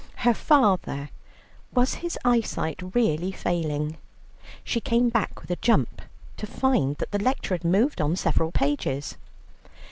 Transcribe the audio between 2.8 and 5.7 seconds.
really failing? She came back with a